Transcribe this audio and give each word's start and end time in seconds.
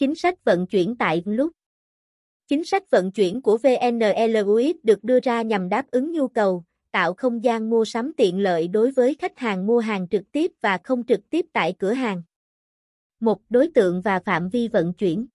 Chính 0.00 0.14
sách 0.14 0.44
vận 0.44 0.66
chuyển 0.66 0.96
tại 0.96 1.22
lúc 1.26 1.52
Chính 2.48 2.64
sách 2.64 2.90
vận 2.90 3.12
chuyển 3.12 3.42
của 3.42 3.58
VNLUX 3.58 4.76
được 4.82 5.04
đưa 5.04 5.20
ra 5.20 5.42
nhằm 5.42 5.68
đáp 5.68 5.90
ứng 5.90 6.12
nhu 6.12 6.28
cầu, 6.28 6.64
tạo 6.92 7.14
không 7.14 7.44
gian 7.44 7.70
mua 7.70 7.84
sắm 7.84 8.12
tiện 8.16 8.38
lợi 8.38 8.68
đối 8.68 8.90
với 8.90 9.16
khách 9.18 9.38
hàng 9.38 9.66
mua 9.66 9.78
hàng 9.78 10.08
trực 10.08 10.22
tiếp 10.32 10.52
và 10.60 10.78
không 10.84 11.04
trực 11.06 11.30
tiếp 11.30 11.46
tại 11.52 11.74
cửa 11.78 11.92
hàng. 11.92 12.22
Một 13.20 13.40
đối 13.48 13.70
tượng 13.74 14.02
và 14.02 14.20
phạm 14.20 14.48
vi 14.48 14.68
vận 14.68 14.92
chuyển. 14.92 15.26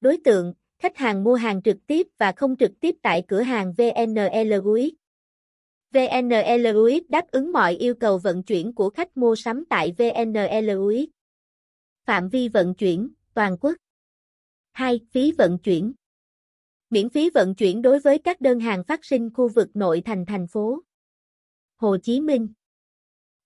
Đối 0.00 0.18
tượng, 0.24 0.54
khách 0.78 0.96
hàng 0.96 1.24
mua 1.24 1.34
hàng 1.34 1.62
trực 1.62 1.76
tiếp 1.86 2.06
và 2.18 2.32
không 2.32 2.56
trực 2.56 2.72
tiếp 2.80 2.94
tại 3.02 3.22
cửa 3.28 3.42
hàng 3.42 3.72
VNLUX. 3.72 4.92
VNLUX 5.90 7.02
đáp 7.08 7.30
ứng 7.30 7.52
mọi 7.52 7.74
yêu 7.74 7.94
cầu 7.94 8.18
vận 8.18 8.42
chuyển 8.42 8.74
của 8.74 8.90
khách 8.90 9.16
mua 9.16 9.36
sắm 9.36 9.64
tại 9.70 9.94
VNLUX. 9.98 11.08
Phạm 12.06 12.28
vi 12.28 12.48
vận 12.48 12.74
chuyển, 12.74 13.08
toàn 13.38 13.56
quốc. 13.60 13.76
2. 14.72 15.00
Phí 15.10 15.32
vận 15.32 15.58
chuyển. 15.58 15.92
Miễn 16.90 17.08
phí 17.08 17.30
vận 17.30 17.54
chuyển 17.54 17.82
đối 17.82 18.00
với 18.00 18.18
các 18.18 18.40
đơn 18.40 18.60
hàng 18.60 18.84
phát 18.84 19.04
sinh 19.04 19.30
khu 19.34 19.48
vực 19.48 19.68
nội 19.74 20.02
thành 20.04 20.26
thành 20.26 20.46
phố. 20.46 20.82
Hồ 21.76 21.96
Chí 22.02 22.20
Minh. 22.20 22.48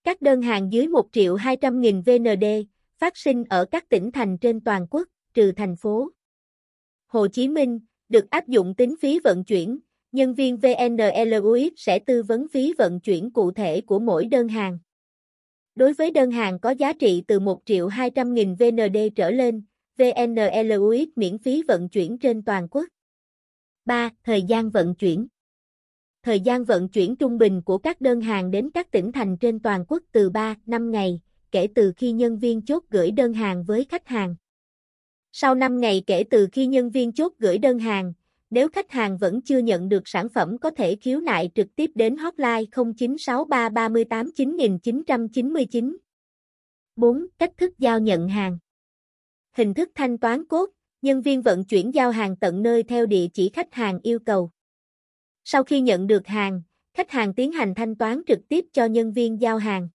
Các 0.05 0.23
đơn 0.23 0.43
hàng 0.43 0.73
dưới 0.73 0.89
1 0.89 1.09
triệu 1.13 1.35
200 1.35 1.81
nghìn 1.81 2.03
VND, 2.03 2.45
phát 2.99 3.17
sinh 3.17 3.45
ở 3.45 3.65
các 3.71 3.89
tỉnh 3.89 4.13
thành 4.13 4.39
trên 4.39 4.61
toàn 4.61 4.87
quốc, 4.91 5.09
trừ 5.35 5.53
thành 5.57 5.77
phố. 5.77 6.11
Hồ 7.07 7.29
Chí 7.29 7.49
Minh, 7.49 7.81
được 8.09 8.31
áp 8.31 8.49
dụng 8.49 8.75
tính 8.75 8.95
phí 9.01 9.19
vận 9.19 9.45
chuyển, 9.45 9.79
nhân 10.13 10.35
viên 10.35 10.57
VNLUX 10.57 11.73
sẽ 11.77 11.99
tư 11.99 12.23
vấn 12.23 12.49
phí 12.49 12.73
vận 12.79 13.01
chuyển 13.01 13.31
cụ 13.31 13.53
thể 13.53 13.81
của 13.81 13.99
mỗi 13.99 14.27
đơn 14.27 14.49
hàng. 14.49 14.79
Đối 15.75 15.93
với 15.93 16.11
đơn 16.11 16.31
hàng 16.31 16.61
có 16.61 16.71
giá 16.71 16.93
trị 16.93 17.23
từ 17.27 17.41
1 17.41 17.63
triệu 17.65 17.89
200 17.89 18.35
nghìn 18.35 18.55
VND 18.55 18.97
trở 19.17 19.31
lên, 19.31 19.63
VNLUX 19.99 21.09
miễn 21.17 21.39
phí 21.39 21.63
vận 21.69 21.89
chuyển 21.89 22.19
trên 22.19 22.43
toàn 22.43 22.69
quốc. 22.71 22.87
3. 23.85 24.11
Thời 24.25 24.43
gian 24.43 24.71
vận 24.71 24.95
chuyển 24.95 25.27
Thời 26.23 26.41
gian 26.41 26.65
vận 26.65 26.89
chuyển 26.89 27.17
trung 27.17 27.39
bình 27.39 27.63
của 27.63 27.79
các 27.79 28.01
đơn 28.01 28.21
hàng 28.21 28.51
đến 28.51 28.71
các 28.71 28.91
tỉnh 28.91 29.13
thành 29.13 29.37
trên 29.37 29.61
toàn 29.61 29.85
quốc 29.89 30.03
từ 30.13 30.31
3, 30.31 30.57
5 30.67 30.91
ngày, 30.91 31.21
kể 31.51 31.67
từ 31.75 31.93
khi 31.97 32.13
nhân 32.13 32.39
viên 32.39 32.63
chốt 32.63 32.83
gửi 32.91 33.11
đơn 33.11 33.33
hàng 33.35 33.65
với 33.65 33.85
khách 33.85 34.09
hàng. 34.09 34.37
Sau 35.33 35.55
5 35.55 35.81
ngày 35.81 36.03
kể 36.07 36.25
từ 36.31 36.49
khi 36.53 36.67
nhân 36.67 36.91
viên 36.91 37.13
chốt 37.13 37.33
gửi 37.39 37.59
đơn 37.59 37.79
hàng, 37.79 38.13
nếu 38.51 38.69
khách 38.69 38.91
hàng 38.91 39.19
vẫn 39.19 39.43
chưa 39.43 39.59
nhận 39.59 39.89
được 39.89 40.09
sản 40.09 40.29
phẩm 40.29 40.59
có 40.59 40.71
thể 40.71 40.97
khiếu 40.97 41.21
nại 41.21 41.51
trực 41.55 41.77
tiếp 41.77 41.91
đến 41.95 42.17
hotline 42.17 42.65
0963 42.97 43.69
38 43.69 44.33
9999. 44.35 45.97
4. 46.97 47.27
Cách 47.39 47.53
thức 47.57 47.79
giao 47.79 48.01
nhận 48.01 48.29
hàng 48.29 48.59
Hình 49.53 49.75
thức 49.75 49.91
thanh 49.95 50.19
toán 50.19 50.47
cốt, 50.47 50.71
nhân 51.03 51.23
viên 51.23 51.43
vận 51.43 51.65
chuyển 51.65 51.95
giao 51.95 52.11
hàng 52.11 52.37
tận 52.37 52.63
nơi 52.63 52.83
theo 52.83 53.07
địa 53.07 53.27
chỉ 53.35 53.49
khách 53.49 53.75
hàng 53.75 54.01
yêu 54.03 54.19
cầu. 54.19 54.51
Sau 55.45 55.65
khi 55.65 55.81
nhận 55.81 56.07
được 56.07 56.27
hàng, 56.27 56.63
khách 56.95 57.11
hàng 57.11 57.35
tiến 57.35 57.53
hành 57.53 57.75
thanh 57.75 57.97
toán 57.97 58.23
trực 58.27 58.39
tiếp 58.49 58.65
cho 58.73 58.85
nhân 58.85 59.13
viên 59.13 59.41
giao 59.41 59.59
hàng. 59.59 59.89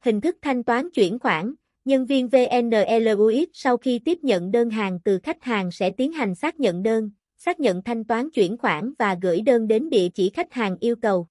Hình 0.00 0.20
thức 0.20 0.36
thanh 0.42 0.64
toán 0.64 0.90
chuyển 0.90 1.18
khoản, 1.18 1.54
nhân 1.84 2.06
viên 2.06 2.28
VNLUX 2.28 3.48
sau 3.52 3.76
khi 3.76 3.98
tiếp 3.98 4.18
nhận 4.22 4.50
đơn 4.50 4.70
hàng 4.70 5.00
từ 5.04 5.18
khách 5.18 5.42
hàng 5.42 5.70
sẽ 5.70 5.90
tiến 5.90 6.12
hành 6.12 6.34
xác 6.34 6.60
nhận 6.60 6.82
đơn, 6.82 7.10
xác 7.36 7.60
nhận 7.60 7.82
thanh 7.82 8.04
toán 8.04 8.30
chuyển 8.30 8.56
khoản 8.58 8.92
và 8.98 9.18
gửi 9.22 9.40
đơn 9.40 9.68
đến 9.68 9.90
địa 9.90 10.08
chỉ 10.14 10.30
khách 10.30 10.52
hàng 10.52 10.76
yêu 10.80 10.96
cầu. 10.96 11.26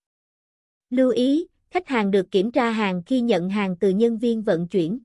Lưu 0.89 1.11
ý, 1.11 1.47
khách 1.69 1.87
hàng 1.87 2.11
được 2.11 2.31
kiểm 2.31 2.51
tra 2.51 2.71
hàng 2.71 3.01
khi 3.05 3.21
nhận 3.21 3.49
hàng 3.49 3.75
từ 3.79 3.89
nhân 3.89 4.17
viên 4.17 4.41
vận 4.41 4.67
chuyển. 4.67 4.99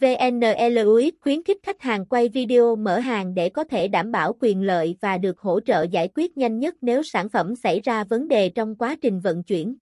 VNLUX 0.00 1.12
khuyến 1.20 1.44
khích 1.44 1.58
khách 1.62 1.80
hàng 1.80 2.06
quay 2.06 2.28
video 2.28 2.76
mở 2.76 2.98
hàng 2.98 3.34
để 3.34 3.48
có 3.48 3.64
thể 3.64 3.88
đảm 3.88 4.12
bảo 4.12 4.32
quyền 4.40 4.62
lợi 4.62 4.96
và 5.00 5.18
được 5.18 5.38
hỗ 5.40 5.60
trợ 5.60 5.82
giải 5.82 6.08
quyết 6.14 6.36
nhanh 6.36 6.58
nhất 6.58 6.74
nếu 6.80 7.02
sản 7.02 7.28
phẩm 7.28 7.56
xảy 7.56 7.80
ra 7.80 8.04
vấn 8.04 8.28
đề 8.28 8.48
trong 8.48 8.74
quá 8.76 8.96
trình 9.02 9.20
vận 9.20 9.42
chuyển. 9.42 9.76